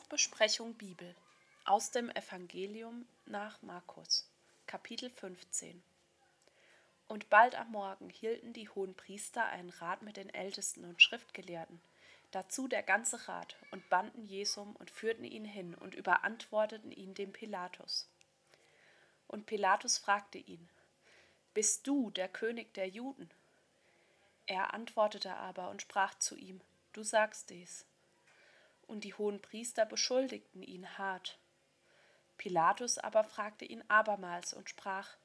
Buchbesprechung 0.00 0.74
Bibel 0.74 1.14
aus 1.64 1.90
dem 1.90 2.10
Evangelium 2.10 3.06
nach 3.26 3.60
Markus, 3.60 4.28
Kapitel 4.66 5.10
15 5.10 5.82
Und 7.06 7.28
bald 7.28 7.54
am 7.54 7.70
Morgen 7.70 8.08
hielten 8.08 8.54
die 8.54 8.68
hohen 8.70 8.94
Priester 8.94 9.44
einen 9.44 9.68
Rat 9.68 10.00
mit 10.00 10.16
den 10.16 10.30
Ältesten 10.30 10.84
und 10.84 11.02
Schriftgelehrten, 11.02 11.80
dazu 12.30 12.66
der 12.66 12.82
ganze 12.82 13.28
Rat, 13.28 13.56
und 13.72 13.88
banden 13.90 14.24
Jesum 14.24 14.74
und 14.76 14.90
führten 14.90 15.24
ihn 15.24 15.44
hin 15.44 15.74
und 15.74 15.94
überantworteten 15.94 16.92
ihn 16.92 17.12
dem 17.12 17.32
Pilatus. 17.32 18.08
Und 19.28 19.44
Pilatus 19.44 19.98
fragte 19.98 20.38
ihn, 20.38 20.68
Bist 21.52 21.86
du 21.86 22.10
der 22.10 22.28
König 22.28 22.72
der 22.72 22.88
Juden? 22.88 23.30
Er 24.46 24.72
antwortete 24.72 25.36
aber 25.36 25.68
und 25.68 25.82
sprach 25.82 26.14
zu 26.14 26.36
ihm, 26.36 26.62
Du 26.94 27.02
sagst 27.02 27.50
dies 27.50 27.84
und 28.90 29.04
die 29.04 29.14
hohen 29.14 29.40
Priester 29.40 29.86
beschuldigten 29.86 30.62
ihn 30.62 30.98
hart. 30.98 31.38
Pilatus 32.36 32.98
aber 32.98 33.24
fragte 33.24 33.64
ihn 33.64 33.84
abermals 33.88 34.52
und 34.52 34.68
sprach 34.68 35.16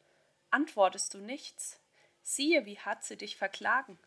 Antwortest 0.51 1.13
du 1.13 1.17
nichts? 1.17 1.79
Siehe, 2.21 2.65
wie 2.65 2.79
hat 2.79 3.03
sie 3.03 3.17
dich 3.17 3.35
verklagen? 3.35 3.99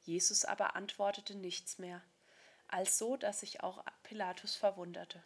Jesus 0.00 0.44
aber 0.44 0.76
antwortete 0.76 1.36
nichts 1.36 1.78
mehr, 1.78 2.02
als 2.68 2.98
so, 2.98 3.16
dass 3.16 3.40
sich 3.40 3.62
auch 3.62 3.84
Pilatus 4.02 4.56
verwunderte. 4.56 5.22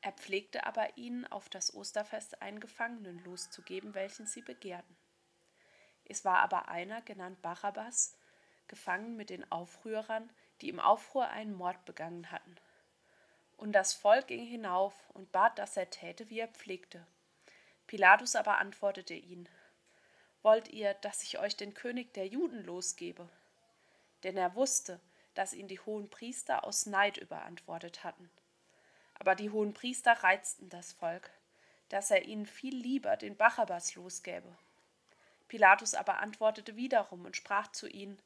Er 0.00 0.12
pflegte 0.12 0.64
aber 0.64 0.96
ihnen 0.96 1.26
auf 1.26 1.48
das 1.48 1.74
Osterfest 1.74 2.40
einen 2.40 2.60
Gefangenen 2.60 3.22
loszugeben, 3.24 3.94
welchen 3.94 4.26
sie 4.26 4.42
begehrten. 4.42 4.96
Es 6.04 6.24
war 6.24 6.38
aber 6.38 6.68
einer, 6.68 7.02
genannt 7.02 7.42
Barabbas, 7.42 8.16
gefangen 8.66 9.16
mit 9.16 9.30
den 9.30 9.50
Aufrührern, 9.52 10.32
die 10.62 10.68
im 10.68 10.80
Aufruhr 10.80 11.28
einen 11.28 11.54
Mord 11.54 11.84
begangen 11.84 12.30
hatten. 12.30 12.56
Und 13.56 13.72
das 13.72 13.92
Volk 13.92 14.28
ging 14.28 14.44
hinauf 14.44 14.94
und 15.10 15.32
bat, 15.32 15.58
dass 15.58 15.76
er 15.76 15.90
täte, 15.90 16.30
wie 16.30 16.40
er 16.40 16.48
pflegte. 16.48 17.06
Pilatus 17.86 18.36
aber 18.36 18.58
antwortete 18.58 19.14
ihn, 19.14 19.48
Wollt 20.42 20.68
ihr, 20.68 20.94
dass 20.94 21.22
ich 21.22 21.38
euch 21.38 21.56
den 21.56 21.74
König 21.74 22.14
der 22.14 22.26
Juden 22.26 22.64
losgebe? 22.64 23.28
Denn 24.22 24.36
er 24.36 24.54
wusste, 24.54 25.00
dass 25.34 25.52
ihn 25.52 25.68
die 25.68 25.80
hohen 25.80 26.08
Priester 26.08 26.64
aus 26.64 26.86
Neid 26.86 27.18
überantwortet 27.18 28.04
hatten. 28.04 28.30
Aber 29.18 29.34
die 29.34 29.50
hohen 29.50 29.74
Priester 29.74 30.12
reizten 30.12 30.70
das 30.70 30.92
Volk, 30.92 31.30
dass 31.90 32.10
er 32.10 32.24
ihnen 32.24 32.46
viel 32.46 32.74
lieber 32.74 33.16
den 33.16 33.36
Barabbas 33.36 33.94
losgäbe. 33.94 34.56
Pilatus 35.48 35.94
aber 35.94 36.20
antwortete 36.20 36.76
wiederum 36.76 37.26
und 37.26 37.36
sprach 37.36 37.70
zu 37.72 37.88
ihnen, 37.88 38.20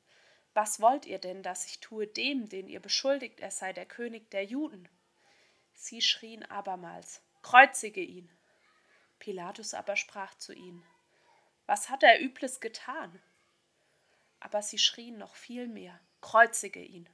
was 0.55 0.80
wollt 0.80 1.05
ihr 1.05 1.19
denn, 1.19 1.42
dass 1.42 1.66
ich 1.66 1.80
tue 1.80 2.06
dem, 2.06 2.48
den 2.48 2.69
ihr 2.69 2.80
beschuldigt, 2.80 3.41
er 3.41 3.50
sei 3.50 3.72
der 3.72 3.86
König 3.86 4.30
der 4.30 4.44
Juden? 4.44 4.88
Sie 5.74 6.00
schrien 6.00 6.44
abermals, 6.44 7.20
Kreuzige 7.42 8.00
ihn. 8.00 8.30
Pilatus 9.19 9.75
aber 9.75 9.97
sprach 9.97 10.34
zu 10.36 10.55
ihnen, 10.55 10.82
Was 11.66 11.91
hat 11.91 12.02
er 12.02 12.20
Übles 12.20 12.60
getan? 12.60 13.20
Aber 14.41 14.62
sie 14.62 14.78
schrien 14.78 15.19
noch 15.19 15.34
viel 15.34 15.66
mehr, 15.66 16.00
Kreuzige 16.20 16.80
ihn. 16.80 17.08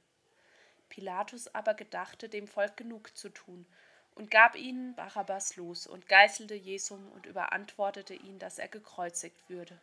Pilatus 0.89 1.53
aber 1.53 1.73
gedachte, 1.73 2.29
dem 2.29 2.47
Volk 2.47 2.77
genug 2.77 3.15
zu 3.17 3.29
tun, 3.29 3.65
und 4.13 4.29
gab 4.29 4.55
ihnen 4.55 4.93
Barabbas 4.95 5.55
los 5.55 5.87
und 5.87 6.07
geißelte 6.07 6.55
Jesum 6.55 7.11
und 7.11 7.25
überantwortete 7.25 8.13
ihn, 8.13 8.39
dass 8.39 8.59
er 8.59 8.67
gekreuzigt 8.67 9.49
würde. 9.49 9.79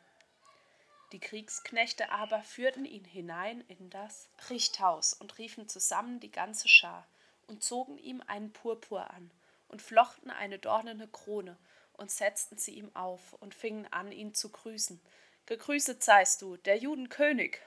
Die 1.12 1.20
Kriegsknechte 1.20 2.11
aber 2.11 2.42
führten 2.42 2.84
ihn 2.84 3.05
hinein 3.05 3.62
in 3.62 3.89
das 3.89 4.28
Richthaus 4.51 5.14
und 5.14 5.39
riefen 5.39 5.69
zusammen 5.69 6.20
die 6.20 6.31
ganze 6.31 6.69
Schar 6.69 7.09
und 7.47 7.62
zogen 7.62 7.97
ihm 7.97 8.23
einen 8.27 8.53
Purpur 8.53 9.11
an 9.11 9.31
und 9.69 9.81
flochten 9.81 10.31
eine 10.31 10.59
dornene 10.59 11.09
Krone 11.09 11.56
und 11.95 12.11
setzten 12.11 12.59
sie 12.59 12.75
ihm 12.75 12.95
auf 12.95 13.33
und 13.34 13.55
fingen 13.55 13.86
an, 13.91 14.12
ihn 14.12 14.34
zu 14.34 14.51
grüßen. 14.51 15.01
Gegrüßet 15.47 16.02
seist 16.02 16.42
du, 16.42 16.57
der 16.58 16.77
Judenkönig! 16.77 17.58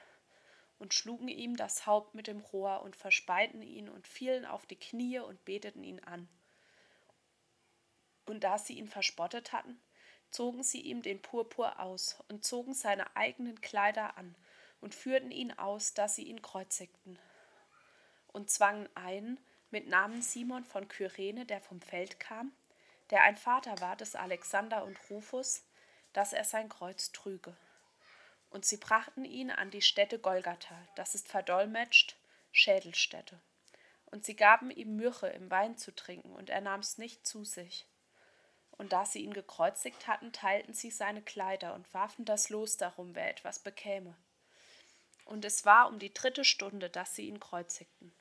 Und 0.78 0.96
schlugen 0.96 1.28
ihm 1.28 1.56
das 1.56 1.86
Haupt 1.86 2.16
mit 2.16 2.26
dem 2.26 2.40
Rohr 2.40 2.82
und 2.82 2.96
verspeiten 2.96 3.62
ihn 3.62 3.88
und 3.88 4.08
fielen 4.08 4.46
auf 4.46 4.66
die 4.66 4.80
Knie 4.80 5.20
und 5.20 5.46
beteten 5.46 5.84
ihn 5.84 6.00
an. 6.00 6.28
Und 8.26 8.44
da 8.44 8.58
sie 8.58 8.74
ihn 8.74 8.88
verspottet 8.88 9.52
hatten, 9.52 9.80
zogen 10.32 10.64
sie 10.64 10.82
ihm 10.82 11.02
den 11.02 11.22
Purpur 11.22 11.80
aus 11.80 12.18
und 12.30 12.46
zogen 12.46 12.74
seine 12.74 13.16
eigenen 13.16 13.60
Kleider 13.62 14.18
an 14.18 14.36
und 14.80 14.96
führten 14.96 15.32
ihn 15.32 15.52
aus, 15.58 15.94
dass 15.94 16.16
sie 16.16 16.24
ihn 16.24 16.42
kreuzigten. 16.42 17.20
Und 18.28 18.50
zwangen 18.50 18.90
einen 18.96 19.40
mit 19.70 19.88
Namen 19.88 20.22
Simon 20.22 20.64
von 20.64 20.88
Kyrene, 20.88 21.46
der 21.46 21.62
vom 21.62 21.82
Feld 21.82 22.20
kam, 22.20 22.52
der 23.10 23.24
ein 23.24 23.38
Vater 23.38 23.80
war 23.82 23.96
des 23.96 24.16
Alexander 24.16 24.84
und 24.84 24.98
Rufus, 25.10 25.64
dass 26.14 26.34
er 26.34 26.44
sein 26.44 26.70
Kreuz 26.70 27.12
trüge. 27.12 27.56
Und 28.50 28.66
sie 28.66 28.78
brachten 28.78 29.26
ihn 29.26 29.52
an 29.52 29.72
die 29.72 29.82
Stätte 29.82 30.20
Golgatha, 30.20 30.76
das 30.96 31.16
ist 31.16 31.28
verdolmetscht 31.28 32.18
Schädelstätte. 32.52 33.40
Und 34.06 34.26
sie 34.26 34.36
gaben 34.36 34.72
ihm 34.72 34.98
Myrrhe 34.98 35.30
im 35.30 35.50
Wein 35.52 35.78
zu 35.78 35.96
trinken, 35.96 36.34
und 36.34 36.50
er 36.50 36.60
nahm's 36.60 36.98
nicht 36.98 37.26
zu 37.26 37.46
sich 37.46 37.88
und 38.82 38.94
da 38.94 39.06
sie 39.06 39.20
ihn 39.20 39.34
gekreuzigt 39.36 40.08
hatten, 40.08 40.34
teilten 40.34 40.74
sie 40.74 40.90
seine 40.90 41.22
Kleider 41.22 41.76
und 41.76 41.94
warfen 41.94 42.26
das 42.26 42.50
Los 42.50 42.78
darum, 42.78 43.14
wer 43.14 43.30
etwas 43.30 43.60
bekäme. 43.60 44.18
Und 45.24 45.46
es 45.46 45.66
war 45.66 45.88
um 45.88 46.00
die 46.00 46.12
dritte 46.12 46.44
Stunde, 46.44 46.90
dass 46.90 47.16
sie 47.16 47.28
ihn 47.28 47.40
kreuzigten. 47.40 48.12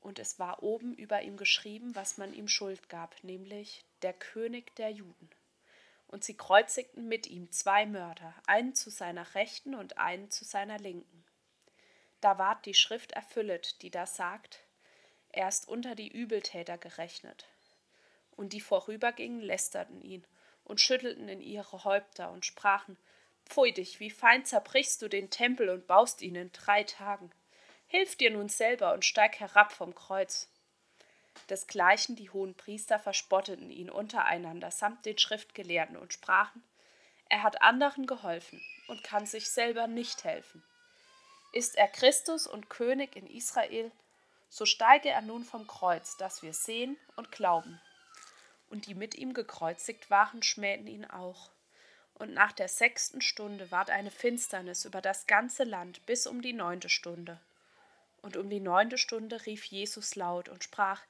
Und 0.00 0.20
es 0.20 0.38
war 0.38 0.62
oben 0.62 0.94
über 0.94 1.22
ihm 1.22 1.36
geschrieben, 1.36 1.96
was 1.96 2.18
man 2.18 2.32
ihm 2.34 2.46
Schuld 2.46 2.88
gab, 2.88 3.16
nämlich 3.24 3.84
der 4.02 4.12
König 4.12 4.76
der 4.76 4.92
Juden. 4.92 5.28
Und 6.06 6.22
sie 6.22 6.36
kreuzigten 6.36 7.08
mit 7.08 7.26
ihm 7.26 7.50
zwei 7.50 7.84
Mörder, 7.84 8.32
einen 8.46 8.76
zu 8.76 8.90
seiner 8.90 9.34
Rechten 9.34 9.74
und 9.74 9.98
einen 9.98 10.30
zu 10.30 10.44
seiner 10.44 10.78
Linken. 10.78 11.24
Da 12.20 12.38
ward 12.38 12.64
die 12.64 12.74
Schrift 12.74 13.10
erfüllet, 13.10 13.82
die 13.82 13.90
da 13.90 14.06
sagt, 14.06 14.60
er 15.30 15.48
ist 15.48 15.66
unter 15.66 15.96
die 15.96 16.12
Übeltäter 16.12 16.78
gerechnet 16.78 17.48
und 18.38 18.52
die 18.52 18.60
vorübergingen, 18.60 19.40
lästerten 19.40 20.00
ihn 20.00 20.24
und 20.64 20.80
schüttelten 20.80 21.28
in 21.28 21.40
ihre 21.40 21.84
Häupter 21.84 22.30
und 22.30 22.46
sprachen, 22.46 22.96
Pfui 23.44 23.72
dich, 23.72 23.98
wie 23.98 24.10
fein 24.10 24.44
zerbrichst 24.44 25.02
du 25.02 25.08
den 25.08 25.30
Tempel 25.30 25.70
und 25.70 25.86
baust 25.86 26.22
ihn 26.22 26.36
in 26.36 26.52
drei 26.52 26.84
Tagen. 26.84 27.32
Hilf 27.86 28.16
dir 28.16 28.30
nun 28.30 28.48
selber 28.48 28.92
und 28.92 29.04
steig 29.04 29.40
herab 29.40 29.72
vom 29.72 29.94
Kreuz. 29.94 30.48
Desgleichen 31.48 32.14
die 32.14 32.30
hohen 32.30 32.54
Priester 32.54 32.98
verspotteten 32.98 33.70
ihn 33.70 33.90
untereinander 33.90 34.70
samt 34.70 35.06
den 35.06 35.18
Schriftgelehrten 35.18 35.96
und 35.96 36.12
sprachen, 36.12 36.62
er 37.30 37.42
hat 37.42 37.60
anderen 37.62 38.06
geholfen 38.06 38.62
und 38.86 39.02
kann 39.02 39.26
sich 39.26 39.50
selber 39.50 39.86
nicht 39.86 40.24
helfen. 40.24 40.62
Ist 41.52 41.76
er 41.76 41.88
Christus 41.88 42.46
und 42.46 42.70
König 42.70 43.16
in 43.16 43.26
Israel, 43.26 43.90
so 44.48 44.64
steige 44.64 45.10
er 45.10 45.22
nun 45.22 45.44
vom 45.44 45.66
Kreuz, 45.66 46.16
dass 46.16 46.42
wir 46.42 46.54
sehen 46.54 46.96
und 47.16 47.32
glauben 47.32 47.80
und 48.70 48.86
die 48.86 48.94
mit 48.94 49.14
ihm 49.14 49.34
gekreuzigt 49.34 50.10
waren, 50.10 50.42
schmähten 50.42 50.86
ihn 50.86 51.04
auch. 51.04 51.50
Und 52.14 52.34
nach 52.34 52.52
der 52.52 52.68
sechsten 52.68 53.20
Stunde 53.20 53.70
ward 53.70 53.90
eine 53.90 54.10
Finsternis 54.10 54.84
über 54.84 55.00
das 55.00 55.26
ganze 55.26 55.64
Land 55.64 56.04
bis 56.06 56.26
um 56.26 56.42
die 56.42 56.52
neunte 56.52 56.88
Stunde. 56.88 57.40
Und 58.22 58.36
um 58.36 58.50
die 58.50 58.60
neunte 58.60 58.98
Stunde 58.98 59.46
rief 59.46 59.64
Jesus 59.64 60.16
laut 60.16 60.48
und 60.48 60.64
sprach, 60.64 61.02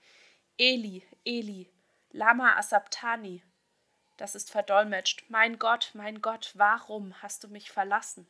Eli, 0.58 1.06
Eli, 1.24 1.70
lama 2.12 2.56
asabtani. 2.56 3.42
Das 4.16 4.34
ist 4.34 4.50
verdolmetscht, 4.50 5.24
mein 5.28 5.58
Gott, 5.58 5.92
mein 5.94 6.20
Gott, 6.20 6.52
warum 6.54 7.22
hast 7.22 7.44
du 7.44 7.48
mich 7.48 7.70
verlassen? 7.70 8.26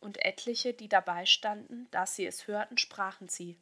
Und 0.00 0.24
etliche, 0.24 0.72
die 0.72 0.88
dabei 0.88 1.26
standen, 1.26 1.88
da 1.90 2.06
sie 2.06 2.24
es 2.24 2.46
hörten, 2.46 2.78
sprachen 2.78 3.28
sie, 3.28 3.58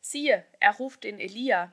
siehe, 0.00 0.44
er 0.58 0.74
ruft 0.76 1.04
den 1.04 1.20
Elia. 1.20 1.72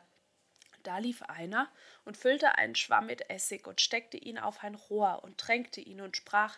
Da 0.88 1.00
lief 1.00 1.22
einer 1.24 1.70
und 2.06 2.16
füllte 2.16 2.58
einen 2.58 2.74
Schwamm 2.74 3.08
mit 3.08 3.30
Essig 3.30 3.68
und 3.68 3.82
steckte 3.82 4.16
ihn 4.16 4.40
auf 4.40 4.64
ein 4.64 4.74
Rohr 4.74 5.22
und 5.22 5.38
tränkte 5.38 5.82
ihn 5.82 6.00
und 6.00 6.16
sprach: 6.16 6.56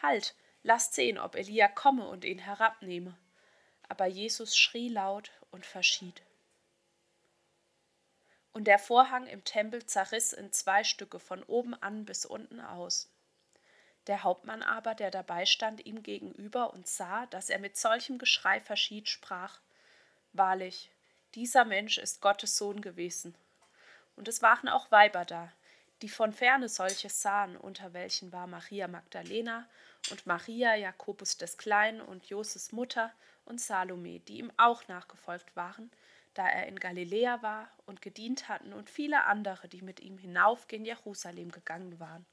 Halt, 0.00 0.36
lasst 0.62 0.94
sehen, 0.94 1.18
ob 1.18 1.34
Elia 1.34 1.66
komme 1.66 2.06
und 2.06 2.24
ihn 2.24 2.38
herabnehme. 2.38 3.18
Aber 3.88 4.06
Jesus 4.06 4.56
schrie 4.56 4.90
laut 4.90 5.32
und 5.50 5.66
verschied. 5.66 6.22
Und 8.52 8.68
der 8.68 8.78
Vorhang 8.78 9.26
im 9.26 9.42
Tempel 9.42 9.84
zerriss 9.84 10.32
in 10.32 10.52
zwei 10.52 10.84
Stücke 10.84 11.18
von 11.18 11.42
oben 11.42 11.74
an 11.74 12.04
bis 12.04 12.24
unten 12.26 12.60
aus. 12.60 13.10
Der 14.06 14.22
Hauptmann 14.22 14.62
aber, 14.62 14.94
der 14.94 15.10
dabei 15.10 15.46
stand, 15.46 15.84
ihm 15.84 16.04
gegenüber 16.04 16.72
und 16.72 16.86
sah, 16.86 17.26
dass 17.26 17.50
er 17.50 17.58
mit 17.58 17.76
solchem 17.76 18.18
Geschrei 18.18 18.60
verschied, 18.60 19.08
sprach: 19.08 19.58
Wahrlich, 20.32 20.92
dieser 21.34 21.64
Mensch 21.64 21.98
ist 21.98 22.20
Gottes 22.20 22.56
Sohn 22.56 22.80
gewesen. 22.80 23.34
Und 24.16 24.28
es 24.28 24.42
waren 24.42 24.68
auch 24.68 24.90
Weiber 24.90 25.24
da, 25.24 25.52
die 26.02 26.08
von 26.08 26.32
ferne 26.32 26.68
solches 26.68 27.22
sahen, 27.22 27.56
unter 27.56 27.92
welchen 27.92 28.32
war 28.32 28.46
Maria 28.46 28.88
Magdalena 28.88 29.66
und 30.10 30.26
Maria 30.26 30.74
Jakobus 30.74 31.38
des 31.38 31.56
Kleinen 31.56 32.00
und 32.00 32.26
Joses 32.26 32.72
Mutter 32.72 33.12
und 33.44 33.60
Salome, 33.60 34.20
die 34.20 34.38
ihm 34.38 34.52
auch 34.56 34.86
nachgefolgt 34.88 35.56
waren, 35.56 35.90
da 36.34 36.48
er 36.48 36.66
in 36.66 36.78
Galiläa 36.78 37.42
war 37.42 37.70
und 37.86 38.02
gedient 38.02 38.48
hatten 38.48 38.72
und 38.72 38.90
viele 38.90 39.24
andere, 39.24 39.68
die 39.68 39.82
mit 39.82 40.00
ihm 40.00 40.18
hinauf 40.18 40.66
gen 40.68 40.84
Jerusalem 40.84 41.50
gegangen 41.50 41.98
waren. 42.00 42.26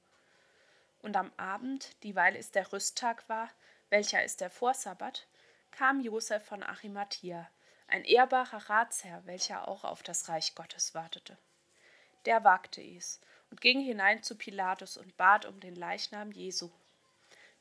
Und 1.01 1.15
am 1.15 1.31
Abend, 1.37 2.03
dieweil 2.03 2.35
es 2.35 2.51
der 2.51 2.71
Rüsttag 2.73 3.27
war, 3.29 3.49
welcher 3.89 4.23
ist 4.23 4.41
der 4.41 4.49
Vorsabbat, 4.49 5.27
kam 5.71 6.01
Josef 6.01 6.43
von 6.43 6.63
Arimathia, 6.63 7.49
ein 7.87 8.03
ehrbarer 8.03 8.69
Ratsherr, 8.69 9.25
welcher 9.25 9.67
auch 9.67 9.83
auf 9.83 10.03
das 10.03 10.29
Reich 10.29 10.55
Gottes 10.55 10.93
wartete. 10.93 11.37
Der 12.25 12.43
wagte 12.43 12.81
es 12.81 13.19
und 13.49 13.61
ging 13.61 13.81
hinein 13.81 14.23
zu 14.23 14.35
Pilatus 14.35 14.97
und 14.97 15.17
bat 15.17 15.45
um 15.45 15.59
den 15.59 15.75
Leichnam 15.75 16.31
Jesu. 16.31 16.69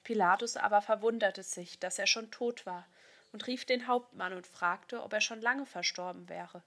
Pilatus 0.04 0.56
aber 0.56 0.82
verwunderte 0.82 1.42
sich, 1.42 1.78
dass 1.78 1.98
er 1.98 2.06
schon 2.06 2.30
tot 2.30 2.66
war, 2.66 2.86
und 3.32 3.46
rief 3.46 3.64
den 3.64 3.86
Hauptmann 3.86 4.32
und 4.32 4.46
fragte, 4.46 5.02
ob 5.02 5.12
er 5.12 5.20
schon 5.20 5.40
lange 5.40 5.66
verstorben 5.66 6.28
wäre. 6.28 6.62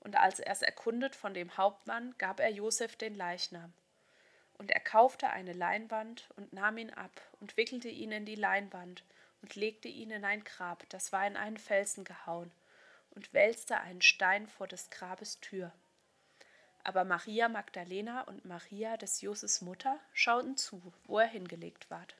Und 0.00 0.16
als 0.16 0.40
er 0.40 0.52
es 0.52 0.62
erkundet 0.62 1.14
von 1.14 1.34
dem 1.34 1.56
Hauptmann, 1.56 2.14
gab 2.18 2.40
er 2.40 2.50
Josef 2.50 2.96
den 2.96 3.14
Leichnam. 3.14 3.72
Und 4.56 4.72
er 4.72 4.80
kaufte 4.80 5.30
eine 5.30 5.52
Leinwand 5.52 6.28
und 6.36 6.52
nahm 6.52 6.78
ihn 6.78 6.90
ab 6.90 7.20
und 7.40 7.56
wickelte 7.56 7.88
ihn 7.88 8.10
in 8.10 8.24
die 8.24 8.34
Leinwand 8.34 9.04
und 9.42 9.54
legte 9.54 9.86
ihn 9.86 10.10
in 10.10 10.24
ein 10.24 10.42
Grab, 10.42 10.84
das 10.88 11.12
war 11.12 11.26
in 11.26 11.36
einen 11.36 11.58
Felsen 11.58 12.02
gehauen, 12.04 12.50
und 13.14 13.32
wälzte 13.32 13.78
einen 13.78 14.02
Stein 14.02 14.48
vor 14.48 14.66
des 14.66 14.90
Grabes 14.90 15.38
Tür. 15.40 15.72
Aber 16.84 17.04
Maria 17.04 17.48
Magdalena 17.48 18.22
und 18.22 18.44
Maria 18.44 18.96
des 18.96 19.20
Joses 19.20 19.60
Mutter 19.60 19.98
schauten 20.12 20.56
zu, 20.56 20.80
wo 21.04 21.18
er 21.18 21.26
hingelegt 21.26 21.90
ward. 21.90 22.14